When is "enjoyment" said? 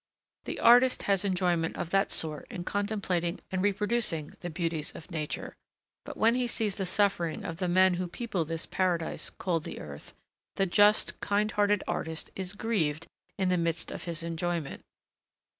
1.23-1.75, 14.23-14.81